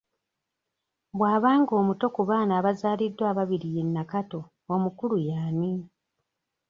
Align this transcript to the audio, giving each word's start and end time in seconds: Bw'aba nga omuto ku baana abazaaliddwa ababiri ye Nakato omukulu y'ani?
Bw'aba 1.17 1.49
nga 1.61 1.73
omuto 1.81 2.05
ku 2.15 2.21
baana 2.29 2.53
abazaaliddwa 2.59 3.25
ababiri 3.31 3.67
ye 3.75 3.83
Nakato 3.85 4.39
omukulu 4.73 5.17
y'ani? 5.27 5.71